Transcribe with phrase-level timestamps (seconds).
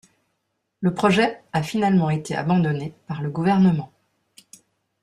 [0.79, 3.91] Le projet a finalement été abandonné par le gouvernement.